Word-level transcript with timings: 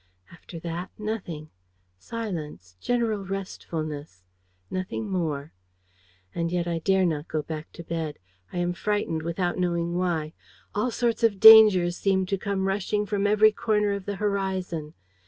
"After 0.31 0.57
that, 0.61 0.89
nothing. 0.97 1.51
Silence, 1.99 2.75
general 2.81 3.23
restfulness. 3.23 4.23
Nothing 4.71 5.07
more. 5.11 5.53
And 6.33 6.51
yet 6.51 6.65
I 6.67 6.79
dare 6.79 7.05
not 7.05 7.27
go 7.27 7.43
back 7.43 7.71
to 7.73 7.83
bed. 7.83 8.17
I 8.51 8.57
am 8.57 8.73
frightened, 8.73 9.21
without 9.21 9.59
knowing 9.59 9.95
why. 9.95 10.33
All 10.73 10.89
sorts 10.89 11.21
of 11.23 11.39
dangers 11.39 11.97
seem 11.97 12.25
to 12.25 12.37
come 12.39 12.67
rushing 12.67 13.05
from 13.05 13.27
every 13.27 13.51
corner 13.51 13.91
of 13.91 14.05
the 14.07 14.15
horizon. 14.15 14.95